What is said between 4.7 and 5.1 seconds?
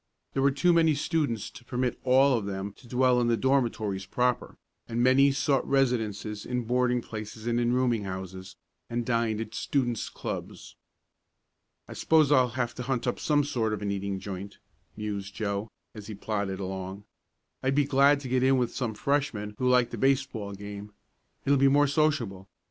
and